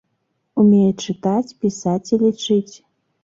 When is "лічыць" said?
2.25-2.73